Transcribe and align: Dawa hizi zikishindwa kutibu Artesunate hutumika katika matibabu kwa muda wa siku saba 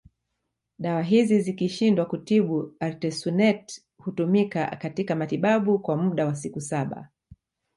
Dawa 0.79 1.01
hizi 1.03 1.39
zikishindwa 1.41 2.05
kutibu 2.05 2.73
Artesunate 2.79 3.81
hutumika 3.97 4.67
katika 4.75 5.15
matibabu 5.15 5.79
kwa 5.79 5.97
muda 5.97 6.25
wa 6.25 6.35
siku 6.35 6.61
saba 6.61 7.09